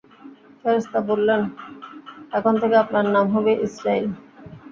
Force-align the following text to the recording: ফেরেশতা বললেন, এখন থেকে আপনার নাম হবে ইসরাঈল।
ফেরেশতা 0.61 0.99
বললেন, 1.09 1.41
এখন 2.33 2.53
থেকে 2.61 2.75
আপনার 2.77 3.05
নাম 3.15 3.25
হবে 3.35 3.51
ইসরাঈল। 3.65 4.05